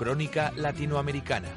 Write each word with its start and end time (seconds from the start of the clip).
Crónica 0.00 0.50
Latinoamericana. 0.56 1.50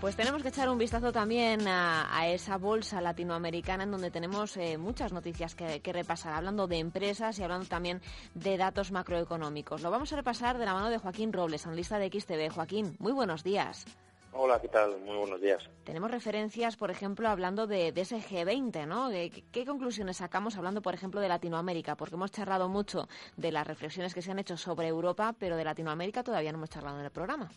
Pues 0.00 0.14
tenemos 0.14 0.40
que 0.42 0.50
echar 0.50 0.68
un 0.70 0.78
vistazo 0.78 1.10
también 1.10 1.66
a, 1.66 2.28
esa 2.28 2.58
bolsa 2.58 3.00
latinoamericana 3.00 3.82
en 3.82 3.90
donde 3.90 4.12
tenemos 4.12 4.56
eh, 4.56 4.78
muchas 4.78 5.12
noticias 5.12 5.56
que, 5.56 5.80
que, 5.80 5.92
repasar, 5.92 6.32
hablando 6.34 6.68
de 6.68 6.78
empresas 6.78 7.40
y 7.40 7.42
hablando 7.42 7.66
también 7.66 8.00
de 8.34 8.56
datos 8.56 8.92
macroeconómicos. 8.92 9.82
Lo 9.82 9.90
vamos 9.90 10.12
a 10.12 10.16
repasar 10.16 10.58
de 10.58 10.64
la 10.64 10.74
mano 10.74 10.90
de 10.90 10.98
Joaquín 10.98 11.32
Robles, 11.32 11.66
analista 11.66 11.98
de 11.98 12.08
XTV. 12.08 12.54
Joaquín, 12.54 12.94
muy 13.00 13.10
buenos 13.10 13.42
días. 13.42 13.84
Hola, 14.32 14.60
¿qué 14.60 14.68
tal? 14.68 14.98
Muy 15.00 15.16
buenos 15.16 15.40
días. 15.40 15.68
Tenemos 15.84 16.10
referencias, 16.10 16.76
por 16.76 16.90
ejemplo, 16.90 17.28
hablando 17.28 17.66
de, 17.66 17.90
de 17.90 18.00
ese 18.02 18.18
G20, 18.18 18.86
¿no? 18.86 19.10
¿Qué, 19.10 19.66
conclusiones 19.66 20.18
sacamos 20.18 20.56
hablando, 20.56 20.82
por 20.82 20.94
ejemplo, 20.94 21.20
de 21.20 21.28
Latinoamérica? 21.28 21.96
Porque 21.96 22.14
hemos 22.14 22.30
charlado 22.30 22.68
mucho 22.68 23.08
de 23.36 23.50
las 23.50 23.66
reflexiones 23.66 24.14
que 24.14 24.22
se 24.22 24.30
han 24.30 24.38
hecho 24.38 24.56
sobre 24.56 24.86
Europa, 24.86 25.34
pero 25.38 25.56
de 25.56 25.64
Latinoamérica 25.64 26.22
todavía 26.22 26.52
no 26.52 26.58
hemos 26.58 26.70
charlado 26.70 27.00
en 27.00 27.04
el 27.04 27.10
programa. 27.10 27.50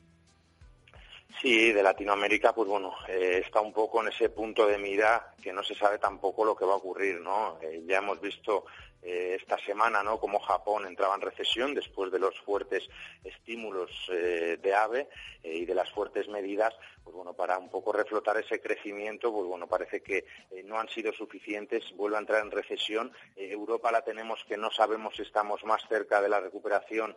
Sí, 1.41 1.71
de 1.71 1.83
Latinoamérica, 1.83 2.53
pues 2.53 2.67
bueno, 2.67 2.93
eh, 3.07 3.41
está 3.45 3.61
un 3.61 3.73
poco 3.73 4.01
en 4.01 4.09
ese 4.09 4.29
punto 4.29 4.65
de 4.65 4.77
mira 4.77 5.33
que 5.41 5.53
no 5.53 5.63
se 5.63 5.75
sabe 5.75 5.99
tampoco 5.99 6.45
lo 6.45 6.55
que 6.55 6.65
va 6.65 6.73
a 6.73 6.77
ocurrir, 6.77 7.19
¿no? 7.21 7.57
Eh, 7.61 7.83
ya 7.85 7.97
hemos 7.97 8.19
visto 8.19 8.65
eh, 9.05 9.37
esta 9.39 9.57
semana, 9.57 10.01
¿no? 10.01 10.17
Como 10.17 10.39
Japón 10.39 10.85
entraba 10.85 11.15
en 11.15 11.21
recesión 11.21 11.73
después 11.73 12.09
de 12.09 12.19
los 12.19 12.39
fuertes 12.39 12.87
estímulos 13.25 13.91
eh, 14.09 14.57
de 14.61 14.73
AVE 14.73 15.09
eh, 15.43 15.57
y 15.57 15.65
de 15.65 15.75
las 15.75 15.91
fuertes 15.91 16.29
medidas, 16.29 16.73
pues 17.03 17.13
bueno, 17.13 17.33
para 17.33 17.57
un 17.57 17.69
poco 17.69 17.91
reflotar 17.91 18.37
ese 18.37 18.61
crecimiento, 18.61 19.33
pues 19.33 19.45
bueno, 19.45 19.67
parece 19.67 20.01
que 20.01 20.25
no 20.63 20.79
han 20.79 20.87
sido 20.87 21.11
suficientes, 21.11 21.83
vuelve 21.97 22.15
a 22.15 22.21
entrar 22.21 22.41
en 22.43 22.51
recesión. 22.51 23.11
Europa 23.35 23.91
la 23.91 24.03
tenemos 24.03 24.41
que 24.47 24.55
no 24.55 24.71
sabemos 24.71 25.17
si 25.17 25.23
estamos 25.23 25.65
más 25.65 25.81
cerca 25.89 26.21
de 26.21 26.29
la 26.29 26.39
recuperación 26.39 27.13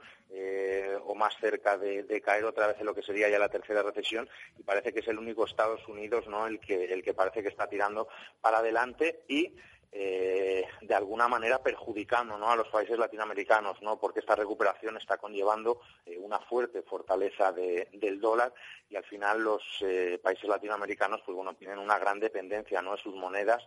o 1.04 1.14
más 1.14 1.36
cerca 1.38 1.78
de, 1.78 2.02
de, 2.02 2.20
caer 2.20 2.44
otra 2.44 2.66
vez 2.66 2.80
en 2.80 2.86
lo 2.86 2.94
que 2.96 3.02
sería 3.02 3.28
ya 3.28 3.38
la 3.38 3.48
tercera 3.48 3.84
recesión 3.84 4.28
y 4.58 4.64
parece 4.64 4.92
que 4.92 5.00
es 5.00 5.08
el 5.08 5.18
único 5.18 5.44
Estados 5.44 5.86
Unidos, 5.86 6.26
¿no? 6.26 6.48
El 6.48 6.58
que, 6.58 6.92
el 6.92 7.04
que 7.04 7.14
parece 7.14 7.42
que 7.42 7.48
está 7.48 7.68
tirando 7.68 8.08
para 8.40 8.58
adelante 8.58 9.22
y 9.28 9.54
eh, 9.92 10.64
de 10.82 10.94
alguna 10.94 11.28
manera 11.28 11.62
perjudicando 11.62 12.34
a 12.34 12.56
los 12.56 12.68
países 12.68 12.98
latinoamericanos, 12.98 13.80
¿no? 13.82 13.98
porque 13.98 14.20
esta 14.20 14.34
recuperación 14.34 14.96
está 14.96 15.16
conllevando 15.16 15.80
eh, 16.04 16.18
una 16.18 16.38
fuerte 16.40 16.82
fortaleza 16.82 17.52
del 17.52 18.20
dólar 18.20 18.52
y 18.90 18.96
al 18.96 19.04
final 19.04 19.42
los 19.42 19.62
eh, 19.80 20.20
países 20.22 20.48
latinoamericanos 20.48 21.22
pues 21.24 21.34
bueno 21.34 21.54
tienen 21.54 21.78
una 21.78 21.98
gran 21.98 22.20
dependencia 22.20 22.82
¿no? 22.82 22.92
de 22.92 23.02
sus 23.02 23.14
monedas 23.14 23.66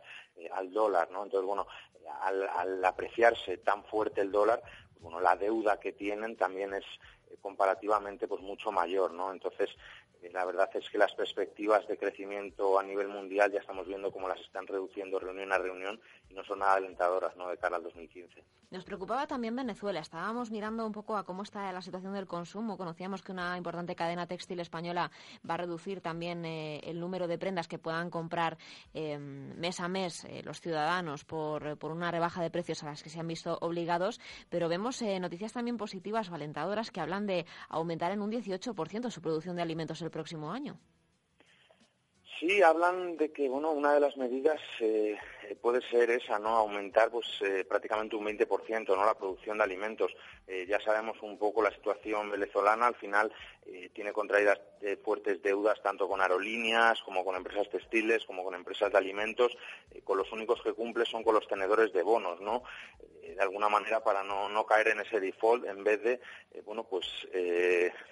al 0.53 0.71
dólar, 0.71 1.09
¿no? 1.11 1.23
entonces 1.23 1.47
bueno 1.47 1.67
al, 2.21 2.83
apreciarse 2.85 3.57
tan 3.57 3.83
fuerte 3.85 4.21
el 4.21 4.31
dólar 4.31 4.61
pues, 4.61 5.01
bueno 5.01 5.19
la 5.19 5.35
deuda 5.35 5.79
que 5.79 5.93
tienen 5.93 6.35
también 6.35 6.73
es 6.73 6.85
comparativamente 7.41 8.27
pues 8.27 8.41
mucho 8.41 8.71
mayor, 8.71 9.11
¿no? 9.11 9.31
Entonces, 9.31 9.69
la 10.31 10.45
verdad 10.45 10.69
es 10.73 10.89
que 10.89 10.97
las 10.97 11.13
perspectivas 11.13 11.87
de 11.87 11.97
crecimiento 11.97 12.79
a 12.79 12.83
nivel 12.83 13.07
mundial 13.07 13.51
ya 13.51 13.59
estamos 13.59 13.87
viendo 13.87 14.11
cómo 14.11 14.27
las 14.27 14.39
están 14.41 14.67
reduciendo 14.67 15.19
reunión 15.19 15.51
a 15.51 15.57
reunión 15.57 15.99
y 16.29 16.33
no 16.33 16.43
son 16.43 16.59
nada 16.59 16.73
alentadoras 16.73 17.35
¿no? 17.35 17.49
de 17.49 17.57
cara 17.57 17.77
al 17.77 17.83
2015. 17.83 18.43
Nos 18.71 18.83
preocupaba 18.83 19.25
también 19.25 19.55
Venezuela. 19.55 19.99
Estábamos 19.99 20.51
mirando 20.51 20.85
un 20.85 20.91
poco 20.91 21.17
a 21.17 21.23
cómo 21.23 21.41
está 21.41 21.71
la 21.71 21.81
situación 21.81 22.13
del 22.13 22.27
consumo. 22.27 22.77
Conocíamos 22.77 23.23
que 23.23 23.31
una 23.31 23.57
importante 23.57 23.95
cadena 23.95 24.27
textil 24.27 24.59
española 24.59 25.09
va 25.49 25.55
a 25.55 25.57
reducir 25.57 26.01
también 26.01 26.45
eh, 26.45 26.79
el 26.83 26.99
número 26.99 27.27
de 27.27 27.39
prendas 27.39 27.67
que 27.67 27.79
puedan 27.79 28.11
comprar 28.11 28.59
em, 28.93 29.55
mes 29.57 29.79
a 29.79 29.87
mes 29.87 30.23
eh, 30.25 30.43
los 30.43 30.61
ciudadanos 30.61 31.25
por, 31.25 31.79
por, 31.79 31.91
una 31.91 32.11
rebaja 32.11 32.43
de 32.43 32.51
precios 32.51 32.83
a 32.83 32.87
las 32.87 33.01
que 33.01 33.09
se 33.09 33.19
han 33.19 33.27
visto 33.27 33.57
obligados. 33.61 34.19
Pero 34.49 34.69
vemos 34.69 35.01
eh, 35.01 35.19
noticias 35.19 35.53
también 35.53 35.77
positivas 35.77 36.29
o 36.29 36.35
alentadoras 36.35 36.91
que 36.91 37.01
hablan 37.01 37.25
de 37.25 37.47
aumentar 37.69 38.11
en 38.11 38.21
un 38.21 38.31
18% 38.31 39.09
su 39.09 39.21
producción 39.21 39.55
de 39.55 39.63
alimentos 39.63 39.97
próximo 40.09 40.51
año. 40.51 40.79
Sí, 42.39 42.61
hablan 42.61 43.17
de 43.17 43.33
que 43.33 43.49
bueno, 43.49 43.71
una 43.71 43.93
de 43.93 43.99
las 43.99 44.15
medidas 44.15 44.61
eh, 44.79 45.17
puede 45.61 45.81
ser 45.89 46.09
esa, 46.09 46.39
no 46.39 46.49
aumentar 46.49 47.11
pues 47.11 47.27
eh, 47.41 47.65
prácticamente 47.67 48.15
un 48.15 48.25
20%, 48.25 48.87
no 48.87 49.05
la 49.05 49.17
producción 49.17 49.57
de 49.57 49.65
alimentos. 49.65 50.15
Eh, 50.47 50.65
ya 50.65 50.79
sabemos 50.79 51.21
un 51.21 51.37
poco 51.37 51.61
la 51.61 51.71
situación 51.71 52.31
venezolana, 52.31 52.87
al 52.87 52.95
final 52.95 53.29
tiene 53.93 54.13
contraídas 54.13 54.59
fuertes 55.03 55.41
deudas 55.41 55.81
tanto 55.81 56.07
con 56.07 56.21
aerolíneas 56.21 57.01
como 57.03 57.23
con 57.23 57.35
empresas 57.35 57.69
textiles, 57.69 58.25
como 58.25 58.43
con 58.43 58.55
empresas 58.55 58.91
de 58.91 58.97
alimentos, 58.97 59.57
con 60.03 60.17
los 60.17 60.31
únicos 60.31 60.61
que 60.61 60.73
cumple 60.73 61.05
son 61.05 61.23
con 61.23 61.35
los 61.35 61.47
tenedores 61.47 61.91
de 61.93 62.01
bonos, 62.01 62.39
¿no? 62.41 62.63
de 63.21 63.41
alguna 63.41 63.69
manera 63.69 64.03
para 64.03 64.23
no, 64.23 64.49
no, 64.49 64.65
caer 64.65 64.87
en 64.89 65.01
ese 65.01 65.19
default 65.19 65.65
en 65.65 65.83
vez 65.83 66.01
de 66.01 66.19
bueno 66.65 66.83
pues 66.83 67.05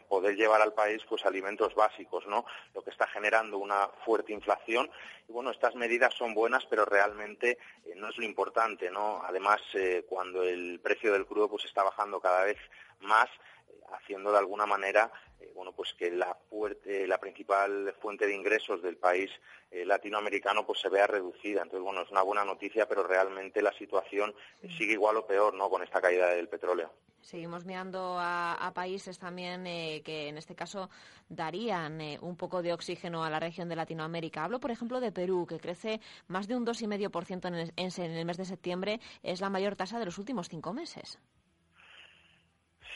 poder 0.08 0.36
llevar 0.36 0.62
al 0.62 0.74
país 0.74 1.02
pues 1.08 1.26
alimentos 1.26 1.76
básicos, 1.76 2.26
¿no? 2.28 2.46
Lo 2.74 2.82
que 2.82 2.92
está 2.92 3.08
generando 3.08 3.58
una 3.58 3.88
fuerte 4.06 4.34
inflación 4.34 4.90
y 5.28 5.32
bueno, 5.32 5.52
estas 5.52 5.76
medidas 5.76 6.14
son 6.14 6.34
buenas, 6.34 6.66
pero 6.70 6.86
realmente 6.86 7.58
eh, 7.86 7.94
no 7.96 8.10
es 8.10 8.18
lo 8.18 8.24
importante, 8.24 8.90
¿no? 8.90 9.22
Además, 9.24 9.62
eh, 9.74 10.06
cuando 10.08 10.44
el 10.44 10.80
precio 10.80 11.12
del 11.12 11.26
crudo 11.26 11.50
pues 11.50 11.66
está 11.66 11.84
bajando 11.84 12.20
cada 12.20 12.46
vez 12.46 12.58
más, 13.02 13.28
eh, 13.70 13.80
haciendo 13.94 14.32
de 14.32 14.38
alguna 14.38 14.66
manera 14.66 15.12
bueno 15.54 15.72
pues 15.72 15.94
que 15.94 16.12
la 16.12 16.36
fuerte, 16.50 17.08
la 17.08 17.20
principal 17.20 17.94
fuente 18.02 18.28
de 18.28 18.36
ingresos 18.36 18.82
del 18.82 18.98
país 18.98 19.32
latinoamericano 19.72 20.66
pues 20.66 20.80
se 20.80 20.90
vea 20.90 21.08
reducida 21.08 21.62
entonces 21.62 21.82
bueno 21.82 22.02
es 22.02 22.12
una 22.12 22.22
buena 22.22 22.46
noticia 22.46 22.88
pero 22.88 23.04
realmente 23.04 23.62
la 23.62 23.74
situación 23.74 24.34
sigue 24.78 24.94
igual 24.94 25.18
o 25.18 25.28
peor 25.28 25.54
no 25.54 25.70
con 25.70 25.84
esta 25.84 26.02
caída 26.02 26.30
del 26.30 26.48
petróleo 26.48 26.92
Seguimos 27.28 27.66
mirando 27.66 28.16
a, 28.20 28.72
países 28.74 29.20
también 29.20 29.68
eh, 29.68 30.02
que 30.06 30.30
en 30.30 30.38
este 30.38 30.56
caso 30.56 30.90
darían 31.28 32.00
eh, 32.00 32.18
un 32.22 32.38
poco 32.38 32.62
de 32.62 32.72
oxígeno 32.72 33.26
a 33.26 33.30
la 33.30 33.40
región 33.40 33.68
de 33.68 33.76
Latinoamérica. 33.76 34.46
Hablo, 34.46 34.62
por 34.62 34.72
ejemplo, 34.72 35.02
de 35.02 35.12
Perú, 35.12 35.46
que 35.46 35.60
crece 35.60 36.00
más 36.28 36.48
de 36.48 36.56
un 36.56 36.66
2,5% 36.66 37.48
en, 37.48 37.56
el, 37.56 37.74
en 37.76 38.12
el 38.12 38.26
mes 38.26 38.38
de 38.38 38.46
septiembre. 38.46 39.02
Es 39.24 39.42
la 39.42 39.50
mayor 39.50 39.76
tasa 39.76 40.00
de 40.00 40.06
los 40.06 40.18
últimos 40.18 40.48
cinco 40.48 40.72
meses. 40.72 41.20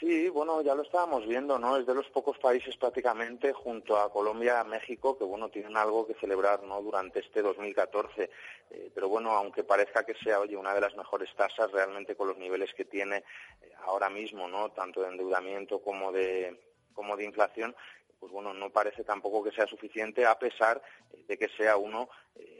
Sí, 0.02 0.30
bueno, 0.30 0.64
ya 0.64 0.74
lo 0.74 0.82
estábamos 0.82 1.28
viendo, 1.28 1.60
¿no? 1.60 1.78
Es 1.78 1.86
de 1.86 1.94
los 1.94 2.08
pocos 2.10 2.36
países 2.40 2.76
prácticamente 2.76 3.54
junto 3.54 3.96
a 4.00 4.12
Colombia, 4.12 4.64
México, 4.64 5.16
que 5.16 5.24
bueno, 5.24 5.50
tienen 5.50 5.78
algo 5.78 6.08
que 6.08 6.16
celebrar, 6.16 6.64
¿no? 6.64 6.82
Durante 6.82 7.20
este 7.20 7.44
2014. 7.44 8.32
Eh, 8.72 8.92
pero 8.96 9.10
bueno, 9.10 9.30
aunque 9.34 9.64
parezca 9.64 10.04
que 10.04 10.16
sea, 10.16 10.40
oye, 10.40 10.58
una 10.58 10.74
de 10.74 10.82
las 10.82 10.96
mejores 10.96 11.30
tasas, 11.36 11.72
realmente 11.72 12.16
con 12.16 12.30
los 12.30 12.38
niveles 12.40 12.74
que 12.74 12.84
tiene 12.84 13.18
eh, 13.18 13.74
ahora 13.86 14.10
mismo, 14.10 14.48
¿no? 14.48 14.72
Tanto 14.72 15.04
de 15.04 15.10
endeudamiento 15.10 15.84
como 15.84 16.12
de, 16.12 16.60
como 16.96 17.16
de 17.16 17.26
inflación, 17.26 17.76
pues 18.20 18.32
bueno, 18.32 18.56
no 18.56 18.72
parece 18.72 19.04
tampoco 19.04 19.44
que 19.44 19.52
sea 19.52 19.68
suficiente 19.68 20.26
a 20.26 20.40
pesar 20.40 20.82
eh, 21.14 21.26
de 21.28 21.38
que 21.38 21.50
sea 21.50 21.78
uno 21.78 22.10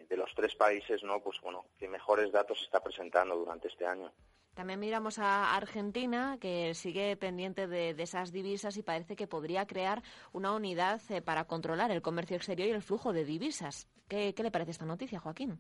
de 0.08 0.18
los 0.18 0.30
tres 0.36 0.54
países, 0.56 1.02
¿no? 1.04 1.22
Pues 1.22 1.42
bueno, 1.42 1.66
que 1.80 1.88
mejores 1.88 2.32
datos 2.32 2.62
está 2.62 2.84
presentando 2.84 3.36
durante 3.36 3.68
este 3.68 3.88
año. 3.88 4.12
También 4.54 4.80
miramos 4.80 5.18
a 5.18 5.56
Argentina, 5.56 6.38
que 6.40 6.74
sigue 6.74 7.16
pendiente 7.16 7.68
de, 7.68 7.92
esas 7.98 8.32
divisas 8.32 8.76
y 8.78 8.84
parece 8.84 9.16
que 9.16 9.28
podría 9.28 9.66
crear 9.66 10.04
una 10.34 10.52
unidad 10.52 11.02
eh, 11.10 11.22
para 11.22 11.46
controlar 11.46 11.92
el 11.92 12.02
comercio 12.02 12.36
exterior 12.36 12.68
y 12.68 12.72
el 12.72 12.82
flujo 12.82 13.14
de 13.14 13.26
divisas. 13.26 13.88
¿Qué, 14.08 14.34
qué 14.34 14.44
le 14.44 14.52
parece 14.52 14.72
esta 14.72 14.86
noticia, 14.86 15.20
Joaquín? 15.20 15.60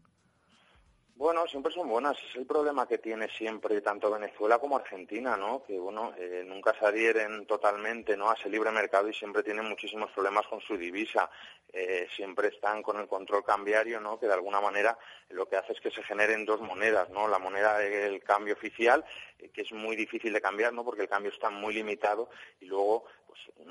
Bueno, 1.21 1.45
siempre 1.45 1.71
son 1.71 1.87
buenas. 1.87 2.17
Es 2.17 2.35
el 2.35 2.47
problema 2.47 2.87
que 2.87 2.97
tiene 2.97 3.29
siempre 3.29 3.79
tanto 3.81 4.09
Venezuela 4.09 4.57
como 4.57 4.77
Argentina, 4.77 5.37
¿no? 5.37 5.63
Que, 5.63 5.77
bueno, 5.77 6.15
eh, 6.17 6.43
nunca 6.47 6.73
se 6.73 6.83
adhieren 6.83 7.45
totalmente, 7.45 8.17
¿no? 8.17 8.31
A 8.31 8.33
ese 8.33 8.49
libre 8.49 8.71
mercado 8.71 9.07
y 9.07 9.13
siempre 9.13 9.43
tienen 9.43 9.69
muchísimos 9.69 10.09
problemas 10.13 10.47
con 10.47 10.59
su 10.61 10.75
divisa. 10.75 11.29
Eh, 11.71 12.07
siempre 12.15 12.47
están 12.47 12.81
con 12.81 12.99
el 12.99 13.07
control 13.07 13.43
cambiario, 13.43 14.01
¿no? 14.01 14.19
Que 14.19 14.25
de 14.25 14.33
alguna 14.33 14.59
manera 14.61 14.97
lo 15.29 15.47
que 15.47 15.57
hace 15.57 15.73
es 15.73 15.79
que 15.79 15.91
se 15.91 16.01
generen 16.01 16.43
dos 16.43 16.59
monedas, 16.59 17.07
¿no? 17.11 17.27
La 17.27 17.37
moneda 17.37 17.77
del 17.77 18.23
cambio 18.23 18.55
oficial, 18.55 19.05
eh, 19.37 19.51
que 19.53 19.61
es 19.61 19.71
muy 19.73 19.95
difícil 19.95 20.33
de 20.33 20.41
cambiar, 20.41 20.73
¿no? 20.73 20.83
Porque 20.83 21.03
el 21.03 21.07
cambio 21.07 21.31
está 21.31 21.51
muy 21.51 21.75
limitado 21.75 22.31
y 22.59 22.65
luego, 22.65 23.05
pues, 23.31 23.67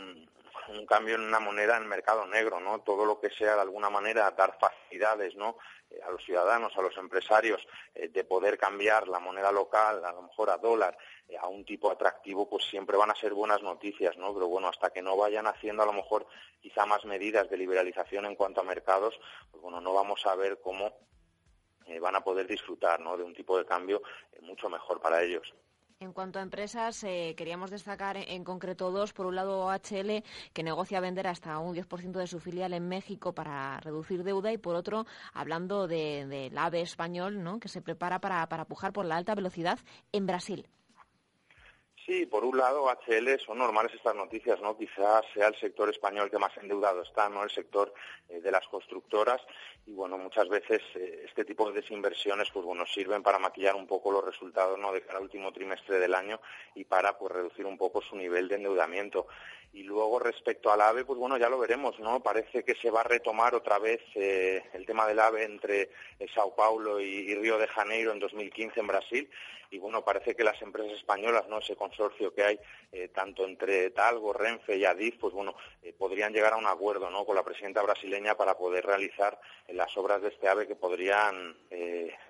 un 0.69 0.87
cambio 0.87 1.17
en 1.17 1.23
una 1.23 1.41
moneda 1.41 1.77
en 1.77 1.87
mercado 1.87 2.27
negro, 2.27 2.61
¿no? 2.61 2.81
Todo 2.81 3.05
lo 3.05 3.21
que 3.21 3.31
sea 3.31 3.55
de 3.57 3.61
alguna 3.61 3.91
manera 3.91 4.31
dar 4.31 4.57
facilidades, 4.59 5.35
¿no? 5.37 5.57
Eh, 5.91 6.01
a 6.07 6.11
los 6.11 6.25
ciudadanos, 6.25 6.77
a 6.77 6.83
los 6.83 6.97
empresarios, 6.97 7.67
eh, 7.95 8.09
de 8.09 8.25
poder 8.25 8.57
cambiar 8.57 9.09
la 9.09 9.19
moneda 9.19 9.51
local, 9.53 10.05
a 10.05 10.13
lo 10.13 10.23
mejor 10.23 10.51
a 10.51 10.59
dólar, 10.59 10.97
eh, 11.29 11.37
a 11.37 11.49
un 11.49 11.65
tipo 11.65 11.91
atractivo, 11.91 12.49
pues 12.49 12.65
siempre 12.65 12.97
van 12.97 13.11
a 13.11 13.17
ser 13.17 13.35
buenas 13.35 13.63
noticias, 13.63 14.17
¿no? 14.17 14.33
Pero 14.33 14.49
bueno, 14.49 14.69
hasta 14.69 14.91
que 14.91 15.03
no 15.03 15.17
vayan 15.17 15.47
haciendo 15.47 15.83
a 15.83 15.87
lo 15.87 15.93
mejor 15.93 16.27
quizá 16.61 16.87
más 16.87 17.05
medidas 17.05 17.51
de 17.51 17.57
liberalización 17.57 18.27
en 18.27 18.37
cuanto 18.37 18.61
a 18.61 18.65
mercados, 18.65 19.19
pues 19.51 19.63
bueno, 19.63 19.81
no 19.81 19.93
vamos 19.93 20.25
a 20.27 20.35
ver 20.35 20.61
cómo 20.61 20.93
van 22.01 22.15
a 22.15 22.23
poder 22.23 22.47
disfrutar, 22.47 23.01
¿no? 23.01 23.17
De 23.17 23.25
un 23.25 23.35
tipo 23.35 23.59
de 23.59 23.67
cambio 23.67 24.01
mucho 24.43 24.69
mejor 24.69 25.01
para 25.01 25.25
ellos. 25.25 25.53
En 26.03 26.15
cuanto 26.15 26.39
a 26.39 26.43
empresas, 26.43 27.05
eh, 27.05 27.35
queríamos 27.37 27.71
destacar 27.71 28.17
en, 28.17 28.43
concreto 28.43 28.91
dos. 28.91 29.13
Por 29.13 29.27
un 29.27 29.37
lado, 29.37 29.67
OHL, 29.67 30.25
que 30.55 30.63
negocia 30.63 30.99
vender 30.99 31.27
hasta 31.27 31.59
un 31.59 31.75
10% 31.75 32.13
de 32.19 32.27
su 32.27 32.41
filial 32.41 32.73
en 32.73 32.89
México 32.89 33.35
para 33.35 33.79
reducir 33.81 34.25
deuda. 34.25 34.51
Y 34.51 34.57
por 34.57 34.77
otro, 34.77 35.05
hablando 35.35 35.87
del 35.87 36.31
de, 36.31 36.53
AVE 36.57 36.81
español, 36.81 37.43
¿no? 37.45 37.61
que 37.61 37.69
se 37.69 37.83
prepara 37.83 38.19
para, 38.19 38.49
para 38.49 38.65
pujar 38.65 38.95
por 38.95 39.05
la 39.05 39.19
alta 39.19 39.35
velocidad 39.35 39.79
en 40.11 40.27
Brasil. 40.27 40.67
Sí, 42.11 42.27
por 42.27 42.45
un 42.45 42.59
lado, 42.59 42.89
HL 42.89 43.39
son 43.39 43.59
normales 43.59 43.95
estas 43.95 44.17
noticias, 44.17 44.61
¿no? 44.61 44.77
Quizás 44.77 45.25
sea 45.33 45.47
el 45.47 45.55
sector 45.55 45.89
español 45.89 46.29
que 46.29 46.41
más 46.41 46.51
endeudado 46.57 47.03
está, 47.03 47.29
¿no? 47.29 47.45
El 47.45 47.51
sector 47.51 47.95
eh, 48.29 48.41
de 48.41 48.51
las 48.51 48.67
constructoras 48.67 49.41
y 49.87 49.93
bueno, 49.93 50.19
muchas 50.19 50.49
veces 50.49 50.81
eh, 50.97 51.27
este 51.29 51.45
tipo 51.45 51.71
de 51.71 51.81
desinversiones, 51.81 52.51
pues 52.53 52.67
bueno, 52.67 52.85
sirven 52.85 53.23
para 53.23 53.39
maquillar 53.39 53.77
un 53.77 53.87
poco 53.87 54.11
los 54.11 54.25
resultados, 54.25 54.77
¿no? 54.77 54.93
De 54.93 55.03
cada 55.03 55.21
último 55.21 55.53
trimestre 55.53 56.01
del 56.01 56.13
año 56.17 56.41
y 56.75 56.83
para 56.83 57.17
pues 57.17 57.33
reducir 57.33 57.65
un 57.65 57.79
poco 57.79 58.03
su 58.03 58.17
nivel 58.17 58.49
de 58.49 58.57
endeudamiento. 58.57 59.29
Y 59.73 59.85
luego 59.85 60.19
respecto 60.19 60.73
al 60.73 60.81
AVE, 60.81 61.05
pues 61.05 61.17
bueno, 61.17 61.39
ya 61.39 61.49
lo 61.49 61.61
veremos, 61.61 61.97
¿no? 62.01 62.19
Parece 62.25 62.65
que 62.65 62.75
se 62.75 62.91
va 62.91 63.03
a 63.03 63.05
retomar 63.05 63.55
otra 63.55 63.79
vez 63.79 64.01
eh, 64.17 64.65
el 64.73 64.85
tema 64.85 65.07
del 65.07 65.21
AVE 65.21 65.45
entre 65.45 65.91
Sao 66.35 66.57
Paulo 66.57 67.01
y, 67.01 67.05
y 67.05 67.37
Río 67.37 67.57
de 67.57 67.69
Janeiro 67.69 68.11
en 68.11 68.19
2015 68.19 68.81
en 68.81 68.87
Brasil 68.89 69.31
y 69.71 69.79
bueno, 69.79 70.05
parece 70.05 70.35
que 70.35 70.43
las 70.43 70.61
empresas 70.63 70.99
españolas, 70.99 71.49
¿no? 71.49 71.59
Ese 71.59 71.77
consorcio 72.01 72.33
que 72.33 72.43
hay 72.43 72.59
eh, 72.93 73.09
tanto 73.09 73.45
entre 73.45 73.91
Talgo, 73.91 74.33
Renfe 74.33 74.77
y 74.77 74.85
Adif, 74.85 75.19
pues 75.19 75.35
bueno, 75.35 75.55
eh, 75.83 75.93
podrían 75.93 76.33
llegar 76.33 76.55
a 76.55 76.57
un 76.57 76.67
acuerdo, 76.67 77.11
¿no? 77.11 77.25
Con 77.25 77.37
la 77.37 77.45
presidenta 77.45 77.83
brasileña 77.83 78.37
para 78.37 78.57
poder 78.57 78.85
realizar 78.87 79.39
eh, 79.69 79.75
las 79.75 79.95
obras 79.97 80.23
de 80.23 80.29
este 80.29 80.49
AVE 80.49 80.67
que 80.67 80.77
podrían 80.77 81.57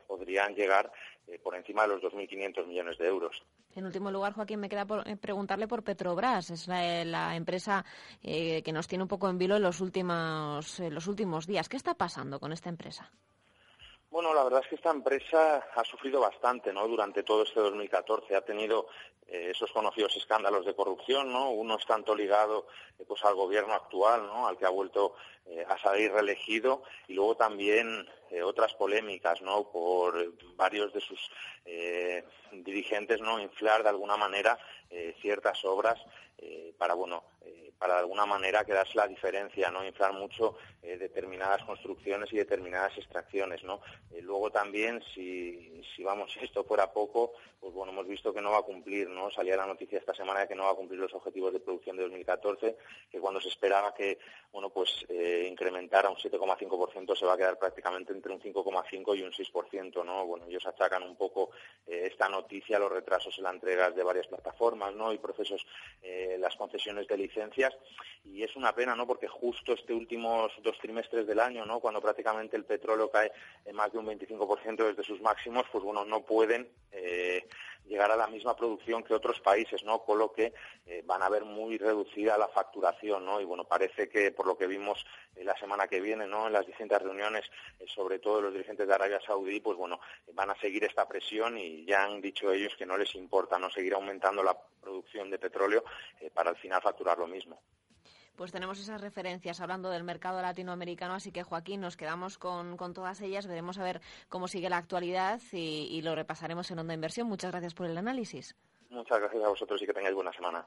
podrían 0.07 0.55
llegar 0.55 0.91
por 1.43 1.55
encima 1.55 1.83
de 1.83 1.89
los 1.89 2.03
2.500 2.03 2.67
millones 2.67 2.99
de 2.99 3.07
euros. 3.07 3.43
En 3.77 3.87
último 3.87 4.11
lugar, 4.11 4.33
Joaquín, 4.33 4.59
me 4.59 4.69
queda 4.69 4.85
por 4.85 5.05
preguntarle 5.19 5.69
por 5.69 5.85
Petrobras. 5.85 6.51
Es 6.51 6.67
la, 6.67 7.37
empresa 7.37 7.85
que 8.23 8.73
nos 8.73 8.89
tiene 8.89 9.05
un 9.05 9.09
poco 9.09 9.31
en 9.31 9.39
vilo 9.39 9.57
en 9.57 9.63
los 9.63 9.81
últimos, 9.81 10.81
en 10.81 10.95
los 10.95 11.07
últimos 11.07 11.47
días. 11.47 11.69
¿Qué 11.69 11.77
está 11.77 11.95
pasando 11.95 12.41
con 12.41 12.53
esta 12.53 12.69
empresa? 12.69 13.11
Bueno, 14.11 14.35
la 14.35 14.43
verdad 14.43 14.63
es 14.65 14.69
que 14.69 14.75
esta 14.75 14.91
empresa 14.91 15.69
ha 15.73 15.85
sufrido 15.85 16.21
bastante, 16.21 16.73
¿no? 16.73 16.89
Durante 16.89 17.23
todo 17.23 17.45
este 17.45 17.61
2014 17.61 18.35
ha 18.35 18.41
tenido 18.41 18.89
eh, 19.29 19.53
esos 19.53 19.71
conocidos 19.71 20.17
escándalos 20.17 20.67
de 20.67 20.75
corrupción, 20.75 21.33
¿no? 21.33 21.51
Uno 21.51 21.77
es 21.79 21.87
tanto 21.87 22.13
ligado 22.13 22.67
eh, 22.99 23.05
pues 23.07 23.25
al 23.25 23.37
gobierno 23.37 23.73
actual, 23.73 24.27
¿no? 24.27 24.49
Al 24.49 24.59
que 24.59 24.67
ha 24.67 24.71
vuelto 24.71 25.15
eh, 25.47 25.65
a 25.69 25.79
salir 25.79 26.11
reelegido 26.11 26.83
y 27.07 27.15
luego 27.15 27.37
también 27.37 28.05
otras 28.45 28.75
polémicas, 28.75 29.43
¿no? 29.43 29.71
Por 29.71 30.33
varios 30.55 30.93
de 30.93 31.01
sus 31.01 31.19
dirigentes, 32.53 33.21
¿no? 33.21 33.41
Inflar 33.41 33.83
de 33.83 33.89
alguna 33.89 34.17
manera 34.17 34.57
ciertas 35.21 35.65
obras 35.65 36.01
para, 36.79 36.95
bueno, 36.95 37.25
para 37.81 37.95
de 37.95 38.01
alguna 38.01 38.27
manera 38.27 38.63
quedarse 38.63 38.95
la 38.95 39.09
diferencia, 39.09 39.71
¿no? 39.71 39.83
Inflar 39.83 40.13
mucho 40.13 40.57
eh, 40.83 40.99
determinadas 40.99 41.65
construcciones 41.65 42.31
y 42.31 42.37
determinadas 42.37 42.97
extracciones, 42.99 43.65
¿no? 43.65 43.81
Eh, 44.11 44.21
luego 44.21 44.51
también, 44.51 45.03
si, 45.15 45.83
si 45.97 46.03
vamos, 46.03 46.31
esto 46.43 46.63
fuera 46.65 46.93
poco, 46.93 47.33
pues 47.59 47.73
bueno, 47.73 47.93
hemos 47.93 48.07
visto 48.07 48.35
que 48.35 48.43
no 48.43 48.51
va 48.51 48.59
a 48.59 48.63
cumplir, 48.63 49.09
¿no? 49.09 49.31
Salía 49.31 49.57
la 49.57 49.67
noticia 49.67 49.99
esta 49.99 50.15
semana 50.15 50.41
de 50.41 50.49
que 50.49 50.55
no 50.55 50.65
va 50.65 50.73
a 50.73 50.75
cumplir 50.75 51.01
los 51.01 51.15
objetivos 51.15 51.55
de 51.55 51.61
producción 51.61 51.97
de 51.97 52.03
2014, 52.03 52.77
que 53.11 53.19
cuando 53.19 53.41
se 53.41 53.49
esperaba 53.49 53.95
que, 53.95 54.19
bueno, 54.53 54.69
pues 54.69 55.07
eh, 55.09 55.47
incrementara 55.51 56.11
un 56.11 56.17
7,5% 56.17 57.17
se 57.17 57.25
va 57.25 57.33
a 57.33 57.39
quedar 57.39 57.59
prácticamente 57.59 58.13
entre 58.13 58.35
un 58.35 58.41
5,5 58.41 59.19
y 59.19 59.23
un 59.23 59.33
6%, 59.33 60.05
¿no? 60.05 60.27
Bueno, 60.27 60.45
ellos 60.47 60.67
achacan 60.67 61.03
un 61.03 61.17
poco 61.17 61.51
esta 61.87 62.29
noticia 62.29 62.79
los 62.79 62.93
retrasos 62.93 63.37
en 63.39 63.45
la 63.45 63.51
entrega 63.51 63.91
de 63.91 64.03
varias 64.03 64.27
plataformas, 64.27 64.95
¿no? 64.95 65.13
Y 65.13 65.19
procesos, 65.19 65.67
las 66.39 66.55
concesiones 66.57 67.09
de 67.09 67.17
y 68.25 68.43
es 68.43 68.55
una 68.57 68.75
pena, 68.75 68.95
¿no? 68.95 69.07
Porque 69.07 69.27
justo 69.27 69.73
este 69.73 69.93
últimos 69.93 70.53
dos 70.63 70.79
trimestres 70.79 71.27
del 71.27 71.41
año, 71.41 71.65
¿no? 71.65 71.81
Cuando 71.81 72.01
prácticamente 72.01 72.57
el 72.57 72.65
petróleo 72.65 73.11
cae 73.11 73.33
en 73.65 73.75
más 73.75 73.93
de 73.93 73.99
un 73.99 74.07
25% 74.07 74.77
desde 74.77 75.03
sus 75.03 75.21
máximos, 75.21 75.65
pues 75.73 75.83
bueno, 75.83 76.05
no 76.05 76.23
pueden 76.23 76.69
eh, 76.93 77.47
llegar 77.91 78.11
a 78.13 78.17
la 78.17 78.29
misma 78.29 78.55
producción 78.55 79.03
que 79.03 79.13
otros 79.13 79.41
países, 79.41 79.83
¿no? 79.83 80.05
Con 80.05 80.19
lo 80.19 80.33
que 80.33 80.55
eh, 80.87 81.03
van 81.05 81.23
a 81.25 81.29
ver 81.29 81.45
muy 81.45 81.77
reducida 81.77 82.39
la 82.39 82.47
facturación, 82.47 83.25
¿no? 83.25 83.41
Y 83.41 83.45
bueno, 83.45 83.65
parece 83.65 84.09
que 84.09 84.31
por 84.31 84.47
lo 84.47 84.57
que 84.57 84.69
vimos 84.69 85.05
eh, 85.35 85.43
la 85.43 85.59
semana 85.59 85.89
que 85.89 86.01
viene, 86.01 86.27
¿no? 86.29 86.47
En 86.47 86.53
las 86.53 86.67
distintas 86.67 87.03
reuniones, 87.03 87.45
sobre 87.87 88.21
todo 88.21 88.41
los 88.41 88.53
dirigentes 88.53 88.87
de 88.87 88.95
Arabia 88.95 89.21
Saudí, 89.21 89.59
pues 89.59 89.77
bueno, 89.77 89.99
van 90.33 90.51
a 90.51 90.61
seguir 90.61 90.85
esta 90.85 91.09
presión 91.09 91.59
y 91.59 91.85
ya 91.85 92.05
han 92.05 92.21
dicho 92.21 92.53
ellos 92.53 92.75
que 92.79 92.87
no 92.87 92.97
les 92.97 93.13
importa 93.17 93.59
no 93.59 93.69
seguir 93.71 93.95
aumentando 93.95 94.43
la 94.43 94.57
producción 94.81 95.29
de 95.29 95.39
petróleo 95.39 95.85
para 96.33 96.51
al 96.51 96.57
final 96.57 96.81
facturar 96.81 97.19
lo 97.19 97.27
mismo 97.27 97.61
pues 98.41 98.53
tenemos 98.53 98.81
esas 98.81 99.03
referencias 99.03 99.61
hablando 99.61 99.91
del 99.91 100.03
mercado 100.03 100.41
latinoamericano, 100.41 101.13
así 101.13 101.31
que 101.31 101.43
Joaquín, 101.43 101.83
nos 101.83 101.99
quedamos 101.99 102.39
con, 102.39 102.75
todas 102.95 103.21
ellas, 103.21 103.47
veremos 103.47 103.77
a 103.77 103.83
ver 103.83 104.01
cómo 104.31 104.49
sigue 104.49 104.71
la 104.71 104.79
actualidad 104.79 105.43
y, 105.53 105.89
y 105.91 106.01
lo 106.01 106.15
repasaremos 106.15 106.71
en 106.71 106.79
Onda 106.79 106.95
Inversión. 106.95 107.27
Muchas 107.27 107.51
gracias 107.51 107.75
por 107.75 107.85
el 107.85 107.99
análisis. 107.99 108.57
Muchas 108.89 109.21
gracias 109.21 109.45
a 109.45 109.49
vosotros 109.51 109.83
y 109.83 109.87
que 109.87 109.93
tengáis 109.93 110.15
buena 110.15 110.33
semana. 110.33 110.65